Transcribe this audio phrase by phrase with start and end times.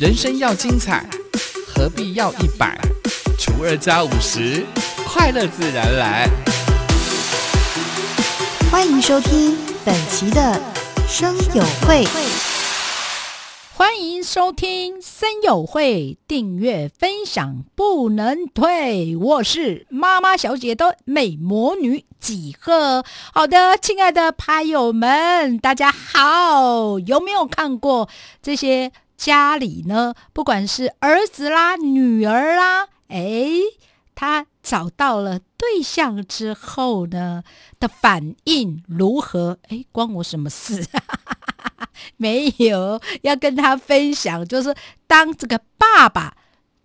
[0.00, 1.04] 人生要精彩，
[1.68, 2.74] 何必要一百
[3.38, 4.64] 除二加五十？
[5.06, 6.26] 快乐自然来。
[8.70, 10.58] 欢迎收听本期的
[11.06, 12.06] 生友会。
[13.74, 19.14] 欢迎收听森友会，订阅分享不能退。
[19.16, 23.04] 我是妈妈小姐的美魔女几何。
[23.34, 26.98] 好的，亲爱的拍友们，大家好。
[27.00, 28.08] 有没有看过
[28.42, 30.14] 这些家里呢？
[30.32, 33.50] 不管是儿子啦、女儿啦，哎，
[34.14, 37.44] 他找到了对象之后呢
[37.78, 39.58] 的反应如何？
[39.68, 40.86] 哎，关我什么事？
[42.16, 44.74] 没有要跟他分享，就是
[45.06, 46.34] 当这个爸爸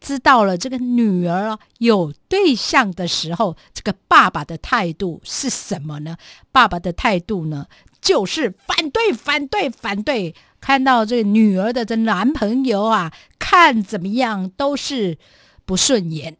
[0.00, 6.16] 知道了这个女儿有对象的时候，这个爸爸的态度是什么呢？
[6.50, 7.66] 爸爸的态度呢，
[8.00, 10.34] 就是反对、反对、反对。
[10.64, 15.18] 看到这个女儿的这男朋友啊，看怎么样都是
[15.66, 16.34] 不顺眼。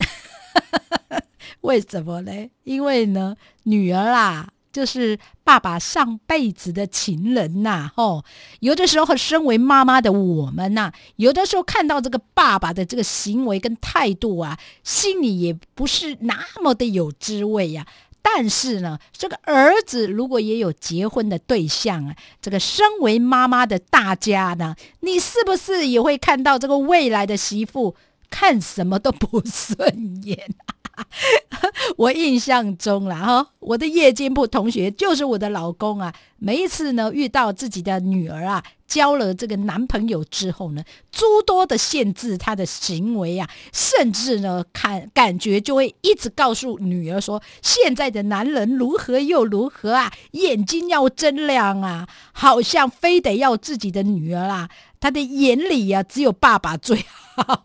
[1.61, 2.33] 为什么呢？
[2.63, 4.49] 因为呢，女儿啊。
[4.73, 8.25] 就是爸爸上辈子的情人呐，吼！
[8.59, 17.87] 有的时候身为妈妈的我们呐，有的时候看到这个爸爸的这个行为跟态度啊，心里也不是那么的有滋味呀。
[18.27, 27.95] 但是呢，这个儿子如果也有结婚的对象啊，这个身为妈妈的大家呢，你是不是也会看到这个未来的媳妇
[28.31, 30.49] 看什么都不顺眼？
[31.97, 36.15] 我印象中了哈，我的夜间部同学就是我的老公啊。
[36.39, 54.69] 每一次呢，遇到自己的女儿啊，交了这个男朋友之后呢，诸多的限制她的行为啊，甚至呢，看感觉就会一直告诉女儿说，现在的男人如何又如何啊，眼睛要睁亮啊，好像非得要自己的女儿啊，
[55.01, 57.05] 他的眼里呀，只有爸爸最
[57.37, 57.63] 好。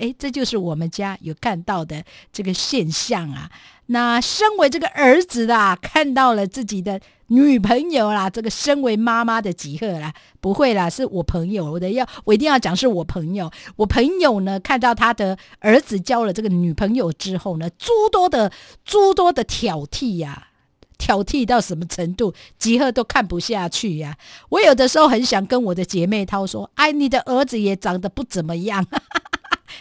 [0.00, 3.50] 哎，这就是我们家有看到的这个现象啊。
[3.86, 13.50] 那身为这个儿子的，看到了自己的女朋友啦，这个身为妈妈的吉赫啦，不会啦，是我朋友，我的要我一定要讲是我朋友。
[13.74, 18.52] 我朋友呢，看到他的儿子交了这个女朋友之后呢，诸多的
[18.84, 20.48] 诸多的挑剔呀，
[20.96, 24.16] 挑剔到什么程度，吉赫都看不下去呀。
[24.50, 28.86] 我有的时候很想跟我的姐妹涛说，哎，你的儿子也长得不怎么样。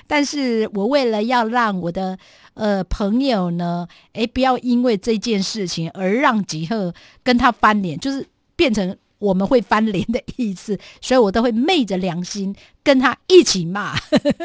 [0.07, 2.17] 但是我为了要让我的
[2.53, 13.95] 呃朋友呢，哎，不要因为这件事情而让吉赫跟他翻脸，就是变成我们会翻脸的意思，所以我都会昧着良心跟他一起骂。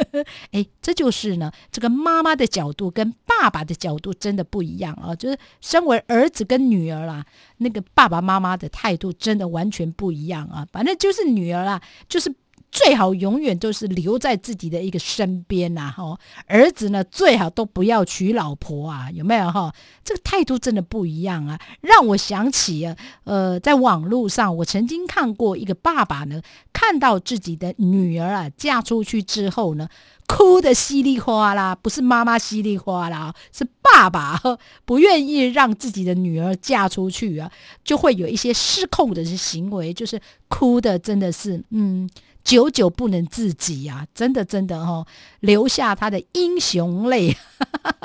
[0.50, 7.24] 哎，这就是呢，这个妈妈的角度跟爸爸的角度真的不一样啊，就是身为儿子跟女儿啦，
[7.58, 10.66] 那个爸爸妈妈的态度真的完全不一样啊。
[10.72, 12.34] 反正就是女儿啦，就是。
[12.74, 16.18] 最好永远都是留在自己的一个身边呐，哈！
[16.48, 19.72] 儿子呢，最好都不要娶老婆啊，有没有哈？
[20.02, 26.42] 这个态度真的不一样啊，让我想起啊，呃，在网络上我曾经看过一个爸爸呢，
[26.72, 29.88] 看到自己的女儿啊嫁出去之后呢，
[30.36, 34.40] 哭的稀里哗啦，不是妈妈稀里哗啦，是爸爸
[34.84, 37.50] 不愿意让自己的女儿嫁出去啊，
[37.84, 42.10] 就会有一些失控的行为，就是哭的真的是嗯。
[42.44, 45.06] 久久不能自己啊，真的真的哦，
[45.40, 47.34] 留下他的英雄泪。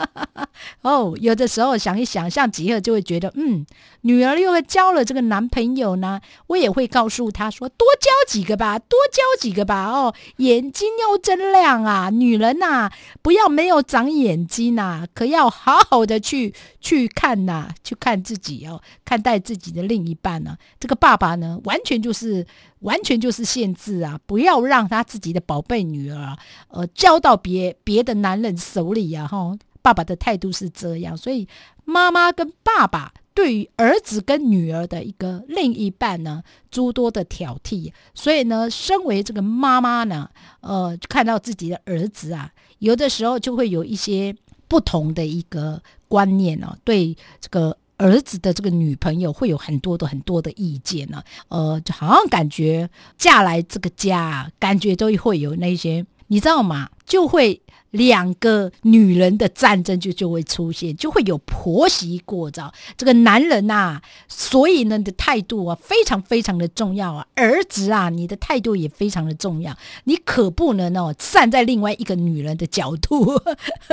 [0.82, 3.66] 哦，有的时候想一想，像吉尔就会觉得，嗯，
[4.04, 9.88] 女儿又会交了这个男朋友呢，我也会告诉他说，多交几个吧，多交几个吧。
[9.92, 12.92] 哦，眼睛要睁亮啊，女人呐，
[13.22, 20.58] 不要没有长眼睛呐，可要好好的去去看呐，去看自己哦，看待自己的另一半呢。
[20.80, 22.46] 这个爸爸呢，完全就是
[22.80, 26.38] 完全就是限制啊，不要让他自己的宝贝女儿
[26.68, 29.58] 呃交到别别的男人手里呀，哈。
[29.82, 31.48] 爸爸的态度是这样，所以
[31.86, 37.90] 妈妈跟爸爸对于儿子跟女儿的一个另一半呢，诸多的挑剔。
[38.14, 44.36] 所以呢，身为这个妈妈呢，呃，看到自己的儿子啊，有的时候就会有一些
[44.68, 51.24] 不同的一个观念哦，对这个儿子的这个女朋友会有很多的很多的意见呢。
[51.48, 56.90] 呃，就好像感觉嫁来这个家，感觉都会有那些，你知道吗？
[57.06, 57.62] 就会。
[57.92, 62.72] 两个女人的战争就就会出现，就会有婆媳过招。
[62.96, 67.26] 这个男人呐，所以呢的态度啊，非常非常的重要啊。
[67.34, 69.76] 儿子啊，你的态度也非常的重要。
[70.04, 73.42] 你可不能哦站在另外一个女人的角度，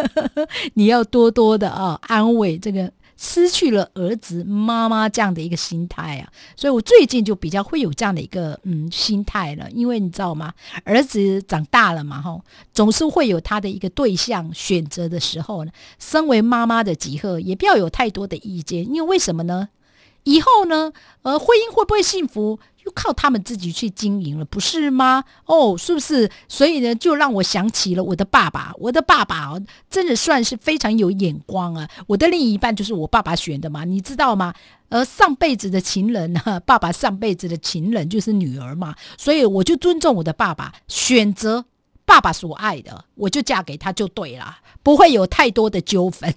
[0.77, 6.31] 你要多多的啊安慰这个失去了儿子妈妈这样的一个心态啊。
[6.55, 10.53] 所以我最近就比较会有这样的一个嗯心态了，因为你知道吗？
[10.85, 12.41] 儿子长大了嘛，哈，
[12.73, 15.73] 总是会有他的一个对象选择的时候呢。
[15.99, 19.69] 身为妈妈的吉贺也不要有太多的意见，因为为什么呢？
[20.25, 20.93] 以后呢，
[21.23, 22.59] 呃，婚姻会不会幸福？
[22.87, 25.25] 就靠他们自己去经营了，不是吗？
[25.47, 26.31] 哦，是不是？
[26.47, 28.73] 所以呢，就让我想起了我的爸爸。
[28.79, 29.55] 我的爸爸，
[29.91, 31.91] 真的算是非常有眼光啊。
[32.07, 34.55] 我的另一半就是我爸爸选的嘛，你知道吗？
[34.89, 41.65] 而上辈子的情人呢， 爸爸上辈子的情人就是女儿嘛，所以我就尊重我的爸爸，选择
[42.05, 46.33] 爸爸所爱的，我就嫁给他就对了，不会有太多的纠纷。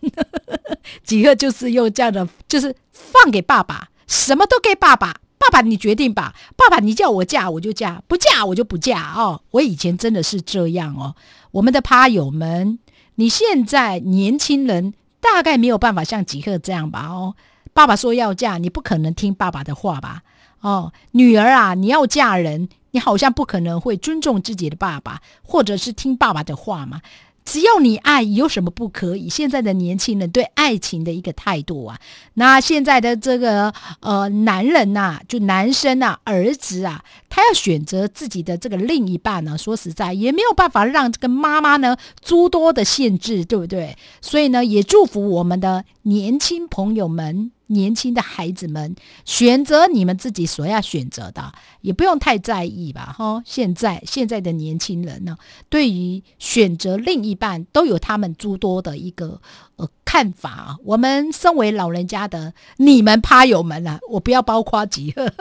[1.05, 5.17] 几个就是用这样的，就是放给爸爸，什么都给爸爸。
[5.39, 6.36] 爸爸，你决定吧。
[6.56, 9.41] 爸爸，你叫我嫁我就嫁，不嫁我就不嫁哦。
[9.51, 11.15] 我以前真的是这样哦。
[11.51, 12.77] 我们的趴友们，
[13.15, 17.07] 你现在年轻人大概没有办法像吉克这样吧？
[17.07, 17.36] 哦，
[17.74, 20.24] 爸爸说要嫁，你不可能听爸爸的话吧？
[20.59, 27.01] 哦，女儿啊，你要嫁人，你好像不可能会尊重自己的爸爸，或者是听爸爸的话嘛？
[27.51, 29.27] 只要你爱，有什么不可以？
[29.27, 31.97] 现在的年轻人对爱情的一个态度啊，
[32.35, 43.97] 那现在的这个呃男人呐，就男生呐，儿子啊，他要选择自己的这个另一半呢，说实在也没有办法让这个妈妈呢诸多的限制，对不对？
[44.21, 47.51] 所以呢，也祝福我们的年轻朋友们。
[47.69, 48.95] 年轻的孩子们
[49.25, 53.42] 选择你们自己所要选择的，也不用太在意吧，哈。
[53.45, 55.38] 现在现在的年轻人呢，
[55.69, 59.42] 对于选择另一半都有他们诸多的一个
[59.75, 60.77] 呃看法啊。
[60.83, 65.33] 我们身为老人家的你们趴友们啊，我不要包括几个。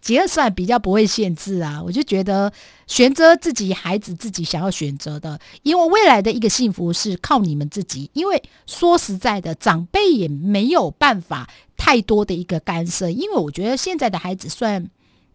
[0.00, 2.52] 几二算比较不会限制啊，我就觉得
[2.86, 8.10] 选择自己孩子自己想要选择的，因为未来的一个幸福是靠你们自己。
[8.12, 14.88] 因为说实在的，长辈也没有办法太多的一个干涉，因为我觉得现在的孩子算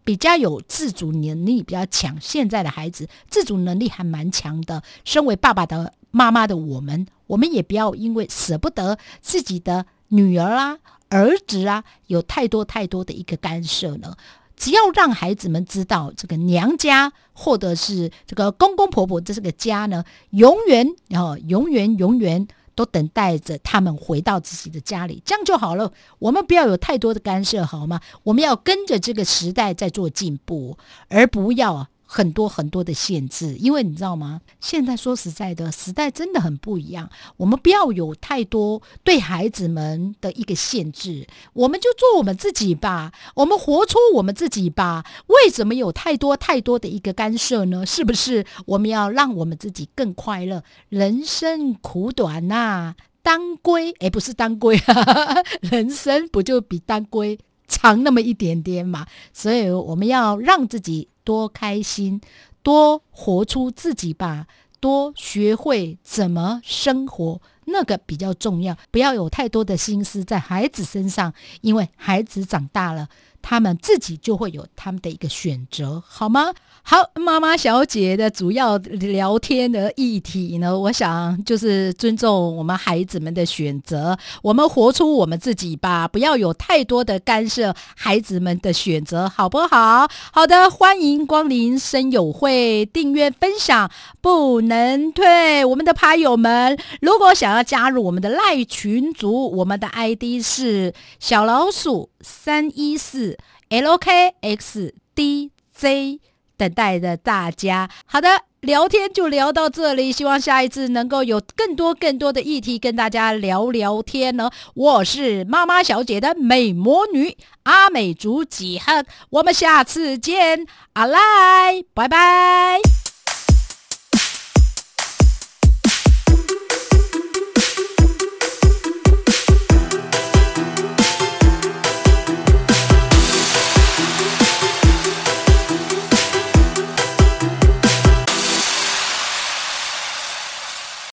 [0.03, 4.83] 比较有自主能力比较强，现在的孩子自主能力还蛮强的。
[5.03, 10.77] 身为爸爸的妈妈的我们，我们也不要因为舍不得自己的女儿啊。
[11.10, 14.16] 儿子啊，有太多太多的一个干涉呢。
[14.57, 25.92] 只要让孩子们知道，这个娘家或者是这个公公婆婆这是个家呢，永远然后永远永远都等待着他们回到自己的家里，这样就好了。
[26.19, 28.00] 我们不要有太多的干涉，好吗？
[28.24, 30.78] 我们要跟着这个时代在做进步，
[31.10, 31.90] 而不要。
[32.06, 34.42] 很多很多的限制，因为你知道吗？
[34.60, 37.10] 现在说实在的，时代真的很不一样。
[37.38, 45.04] 我们不要有太多对孩子们的一个限制，我们就做我们自己吧，我们活出我们自己吧。
[45.28, 47.86] 为什么有太多太多的一个干涉呢？
[47.86, 50.63] 是不是我们要让我们自己更快乐？
[50.90, 57.40] 人生苦短呐，当归哎，不是当归啊， 人生不就比当归
[57.75, 59.06] 长那么一点点嘛？
[59.33, 61.10] 所以我们要让自己。
[61.25, 62.22] 多开心，
[62.62, 64.45] 多活出自己吧，
[64.80, 68.76] 多学会怎么生活，那个比较重要。
[68.92, 73.08] 不要有太多的心思在孩子身上，因为孩子长大了。
[73.48, 76.52] 他们自己就会有他们的一个选择，好吗？
[76.82, 90.08] 好，妈妈小姐的主要聊天的议题呢，我想就是尊重我们孩子们的选择，我们活出我们自己吧，不要有太多的干涉孩子们的选择，好不好？
[90.32, 93.92] 好的，欢迎光临生友会，订阅分享
[94.22, 95.64] 不能退。
[95.64, 103.38] 我们的趴友们，如果想要加入我们的赖群组，我们的 ID 是小老鼠三一四。
[103.69, 106.19] L K X D Z
[106.56, 107.90] 等待着大家。
[108.06, 114.52] 好的，聊天就聊到这里，希望下一次能够有更多更多的议题跟大家聊聊天呢。
[114.76, 122.94] 我是妈妈小姐的美魔女阿美族几何，我们下次见，阿赖，拜拜。